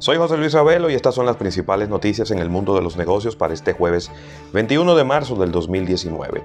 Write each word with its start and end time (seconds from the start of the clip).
Soy 0.00 0.16
José 0.16 0.38
Luis 0.38 0.54
Ravelo 0.54 0.88
y 0.88 0.94
estas 0.94 1.14
son 1.14 1.26
las 1.26 1.36
principales 1.36 1.90
noticias 1.90 2.30
en 2.30 2.38
el 2.38 2.48
mundo 2.48 2.74
de 2.74 2.80
los 2.80 2.96
negocios 2.96 3.36
para 3.36 3.52
este 3.52 3.74
jueves 3.74 4.10
21 4.54 4.96
de 4.96 5.04
marzo 5.04 5.36
del 5.36 5.52
2019. 5.52 6.42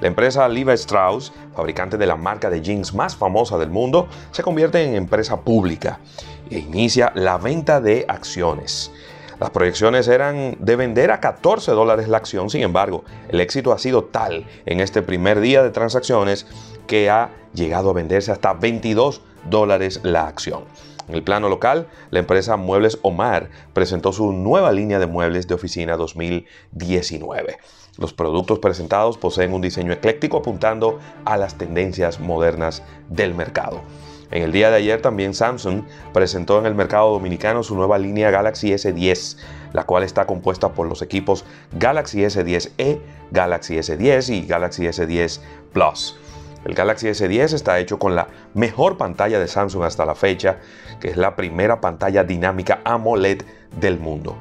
La 0.00 0.08
empresa 0.08 0.48
Levi 0.48 0.72
Strauss, 0.72 1.30
fabricante 1.54 1.98
de 1.98 2.06
la 2.06 2.16
marca 2.16 2.48
de 2.48 2.62
jeans 2.62 2.94
más 2.94 3.14
famosa 3.14 3.58
del 3.58 3.68
mundo, 3.68 4.08
se 4.30 4.42
convierte 4.42 4.82
en 4.82 4.94
empresa 4.94 5.42
pública 5.42 6.00
e 6.48 6.60
inicia 6.60 7.12
la 7.14 7.36
venta 7.36 7.78
de 7.78 8.06
acciones. 8.08 8.90
Las 9.38 9.50
proyecciones 9.50 10.08
eran 10.08 10.56
de 10.58 10.76
vender 10.76 11.10
a 11.10 11.20
14 11.20 11.72
dólares 11.72 12.08
la 12.08 12.16
acción, 12.16 12.48
sin 12.48 12.62
embargo, 12.62 13.04
el 13.28 13.38
éxito 13.42 13.72
ha 13.72 13.78
sido 13.78 14.04
tal 14.04 14.46
en 14.64 14.80
este 14.80 15.02
primer 15.02 15.40
día 15.40 15.62
de 15.62 15.68
transacciones 15.68 16.46
que 16.86 17.10
ha 17.10 17.32
llegado 17.52 17.90
a 17.90 17.92
venderse 17.92 18.32
hasta 18.32 18.54
22 18.54 19.20
dólares 19.50 20.00
la 20.04 20.26
acción. 20.26 20.64
En 21.08 21.14
el 21.14 21.22
plano 21.22 21.48
local, 21.48 21.88
la 22.10 22.20
empresa 22.20 22.56
Muebles 22.56 22.98
Omar 23.02 23.50
presentó 23.72 24.12
su 24.12 24.32
nueva 24.32 24.72
línea 24.72 24.98
de 24.98 25.06
muebles 25.06 25.46
de 25.46 25.54
oficina 25.54 25.96
2019. 25.96 27.58
Los 27.98 28.12
productos 28.12 28.58
presentados 28.58 29.18
poseen 29.18 29.52
un 29.52 29.60
diseño 29.60 29.92
ecléctico 29.92 30.38
apuntando 30.38 30.98
a 31.24 31.36
las 31.36 31.56
tendencias 31.56 32.20
modernas 32.20 32.82
del 33.08 33.34
mercado. 33.34 33.82
En 34.30 34.42
el 34.42 34.50
día 34.50 34.70
de 34.70 34.76
ayer 34.76 35.00
también 35.00 35.34
Samsung 35.34 35.84
presentó 36.12 36.58
en 36.58 36.66
el 36.66 36.74
mercado 36.74 37.12
dominicano 37.12 37.62
su 37.62 37.76
nueva 37.76 37.98
línea 37.98 38.30
Galaxy 38.30 38.72
S10, 38.72 39.36
la 39.72 39.84
cual 39.84 40.02
está 40.02 40.26
compuesta 40.26 40.72
por 40.72 40.88
los 40.88 41.02
equipos 41.02 41.44
Galaxy 41.72 42.22
S10e, 42.22 42.98
Galaxy 43.30 43.76
S10 43.76 44.34
y 44.34 44.46
Galaxy 44.46 44.84
S10 44.84 45.40
Plus. 45.72 46.16
El 46.64 46.74
Galaxy 46.74 47.08
S10 47.08 47.52
está 47.52 47.78
hecho 47.78 47.98
con 47.98 48.14
la 48.14 48.28
mejor 48.54 48.96
pantalla 48.96 49.38
de 49.38 49.48
Samsung 49.48 49.84
hasta 49.84 50.06
la 50.06 50.14
fecha, 50.14 50.60
que 50.98 51.08
es 51.08 51.18
la 51.18 51.36
primera 51.36 51.80
pantalla 51.80 52.24
dinámica 52.24 52.80
AMOLED 52.84 53.42
del 53.78 54.00
mundo. 54.00 54.38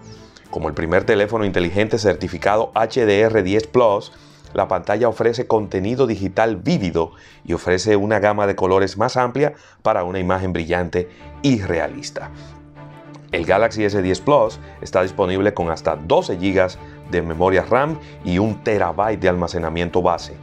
Como 0.49 0.69
el 0.69 0.73
primer 0.73 1.03
teléfono 1.03 1.43
inteligente 1.43 1.97
certificado 1.97 2.71
HDR10 2.75 3.67
Plus, 3.67 4.13
la 4.53 4.69
pantalla 4.69 5.09
ofrece 5.09 5.47
contenido 5.47 6.07
digital 6.07 6.55
vívido 6.55 7.11
y 7.43 7.53
ofrece 7.53 7.97
una 7.97 8.19
gama 8.19 8.47
de 8.47 8.55
colores 8.55 8.97
más 8.97 9.17
amplia 9.17 9.53
para 9.81 10.05
una 10.05 10.19
imagen 10.19 10.53
brillante 10.53 11.09
y 11.41 11.61
realista. 11.61 12.29
El 13.33 13.45
Galaxy 13.45 13.81
S10 13.81 14.21
Plus 14.21 14.59
está 14.79 15.01
disponible 15.01 15.53
con 15.53 15.71
hasta 15.71 15.97
12 15.97 16.37
GB 16.37 16.77
de 17.11 17.21
memoria 17.21 17.65
RAM 17.67 17.99
y 18.23 18.37
1 18.37 18.61
TB 18.63 19.19
de 19.19 19.27
almacenamiento 19.27 20.01
base 20.01 20.37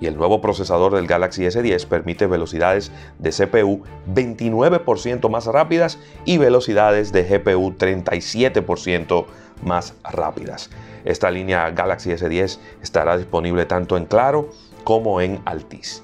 y 0.00 0.06
el 0.06 0.16
nuevo 0.16 0.40
procesador 0.40 0.94
del 0.94 1.06
Galaxy 1.06 1.42
S10 1.42 1.86
permite 1.86 2.26
velocidades 2.26 2.90
de 3.18 3.30
CPU 3.30 3.82
29% 4.12 5.28
más 5.28 5.46
rápidas 5.46 5.98
y 6.24 6.38
velocidades 6.38 7.12
de 7.12 7.24
GPU 7.24 7.72
37% 7.72 9.26
más 9.62 9.94
rápidas. 10.02 10.70
Esta 11.04 11.30
línea 11.30 11.70
Galaxy 11.70 12.10
S10 12.10 12.58
estará 12.82 13.16
disponible 13.16 13.66
tanto 13.66 13.96
en 13.96 14.06
Claro 14.06 14.50
como 14.84 15.20
en 15.20 15.40
Altis. 15.44 16.02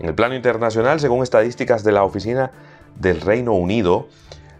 En 0.00 0.06
el 0.06 0.14
plano 0.14 0.34
internacional, 0.34 1.00
según 1.00 1.22
estadísticas 1.22 1.82
de 1.82 1.92
la 1.92 2.04
Oficina 2.04 2.52
del 2.96 3.20
Reino 3.20 3.54
Unido, 3.54 4.08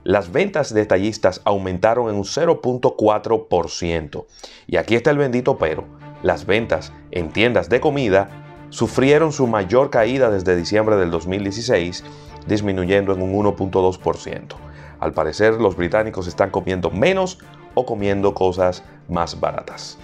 las 0.05 0.33
ventas 0.33 0.73
detallistas 0.73 1.43
aumentaron 1.45 2.09
en 2.09 2.17
un 2.17 2.25
0.4%. 2.25 4.27
Y 4.67 4.77
aquí 4.77 4.95
está 4.95 5.11
el 5.11 5.19
bendito 5.19 5.59
pero. 5.59 5.85
Las 6.23 6.47
ventas 6.47 6.93
en 7.11 7.31
tiendas 7.31 7.69
de 7.69 7.81
comida 7.81 8.48
sufrieron 8.71 9.33
su 9.33 9.47
mayor 9.47 9.91
caída 9.91 10.31
desde 10.31 10.57
diciembre 10.57 10.97
del 10.97 11.11
2016, 11.11 12.05
disminuyendo 12.47 13.13
en 13.13 13.23
un 13.23 13.33
1.2%. 13.35 14.55
Al 15.01 15.13
parecer, 15.13 15.55
los 15.55 15.77
británicos 15.77 16.27
están 16.27 16.51
comiendo 16.51 16.91
menos 16.91 17.39
o 17.75 17.87
comiendo 17.87 18.35
cosas 18.35 18.83
más 19.09 19.39
baratas. 19.39 19.99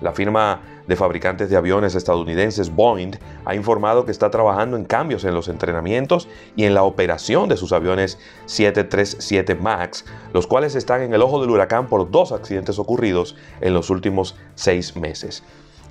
La 0.00 0.12
firma 0.12 0.60
de 0.86 0.96
fabricantes 0.96 1.50
de 1.50 1.56
aviones 1.56 1.94
estadounidenses 1.94 2.74
Boeing 2.74 3.12
ha 3.44 3.54
informado 3.54 4.04
que 4.04 4.12
está 4.12 4.30
trabajando 4.30 4.76
en 4.76 4.84
cambios 4.84 5.24
en 5.24 5.34
los 5.34 5.48
entrenamientos 5.48 6.28
y 6.56 6.64
en 6.64 6.74
la 6.74 6.84
operación 6.84 7.48
de 7.48 7.56
sus 7.56 7.72
aviones 7.72 8.18
737 8.46 9.54
MAX, 9.56 10.04
los 10.32 10.46
cuales 10.46 10.76
están 10.76 11.02
en 11.02 11.12
el 11.12 11.20
ojo 11.20 11.40
del 11.40 11.50
huracán 11.50 11.88
por 11.88 12.10
dos 12.10 12.32
accidentes 12.32 12.78
ocurridos 12.78 13.36
en 13.60 13.74
los 13.74 13.90
últimos 13.90 14.34
seis 14.54 14.96
meses. 14.96 15.42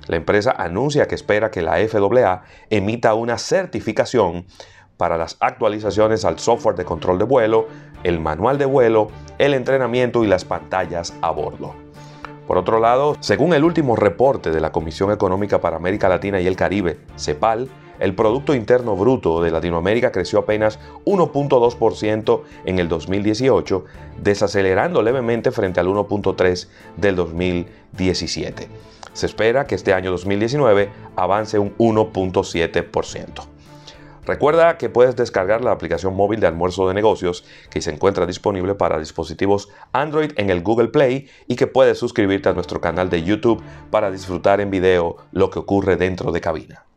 La 0.06 0.16
empresa 0.16 0.54
anuncia 0.56 1.06
que 1.06 1.14
espera 1.14 1.50
que 1.50 1.62
la 1.62 1.76
FAA 1.86 2.42
emita 2.70 3.14
una 3.14 3.38
certificación 3.38 4.46
para 4.96 5.16
las 5.16 5.36
actualizaciones 5.40 6.24
al 6.24 6.38
software 6.38 6.76
de 6.76 6.84
control 6.84 7.18
de 7.18 7.24
vuelo, 7.24 7.68
el 8.02 8.20
manual 8.20 8.58
de 8.58 8.66
vuelo, 8.66 9.08
el 9.38 9.54
entrenamiento 9.54 10.24
y 10.24 10.26
las 10.26 10.44
pantallas 10.44 11.14
a 11.22 11.30
bordo. 11.30 11.74
Por 12.46 12.56
otro 12.56 12.80
lado, 12.80 13.16
según 13.20 13.52
el 13.52 13.62
último 13.62 13.94
reporte 13.94 14.50
de 14.50 14.60
la 14.60 14.72
Comisión 14.72 15.12
Económica 15.12 15.60
para 15.60 15.76
América 15.76 16.08
Latina 16.08 16.40
y 16.40 16.46
el 16.46 16.56
Caribe, 16.56 16.98
CEPAL, 17.16 17.68
el 18.00 18.14
Producto 18.14 18.54
Interno 18.54 18.96
Bruto 18.96 19.42
de 19.42 19.50
Latinoamérica 19.50 20.12
creció 20.12 20.40
apenas 20.40 20.78
1.2% 21.04 22.42
en 22.64 22.78
el 22.78 22.88
2018, 22.88 23.84
desacelerando 24.22 25.02
levemente 25.02 25.50
frente 25.50 25.80
al 25.80 25.88
1.3% 25.88 26.68
del 26.96 27.16
2017. 27.16 28.68
Se 29.12 29.26
espera 29.26 29.66
que 29.66 29.74
este 29.74 29.92
año 29.92 30.10
2019 30.10 30.90
avance 31.16 31.58
un 31.58 31.76
1.7%. 31.76 33.46
Recuerda 34.28 34.76
que 34.76 34.90
puedes 34.90 35.16
descargar 35.16 35.64
la 35.64 35.72
aplicación 35.72 36.14
móvil 36.14 36.38
de 36.38 36.46
almuerzo 36.46 36.86
de 36.86 36.92
negocios 36.92 37.46
que 37.70 37.80
se 37.80 37.90
encuentra 37.90 38.26
disponible 38.26 38.74
para 38.74 38.98
dispositivos 38.98 39.70
Android 39.92 40.32
en 40.36 40.50
el 40.50 40.62
Google 40.62 40.88
Play 40.88 41.30
y 41.46 41.56
que 41.56 41.66
puedes 41.66 41.96
suscribirte 41.96 42.50
a 42.50 42.52
nuestro 42.52 42.78
canal 42.78 43.08
de 43.08 43.22
YouTube 43.22 43.62
para 43.90 44.10
disfrutar 44.10 44.60
en 44.60 44.70
video 44.70 45.16
lo 45.32 45.48
que 45.48 45.60
ocurre 45.60 45.96
dentro 45.96 46.30
de 46.30 46.42
cabina. 46.42 46.87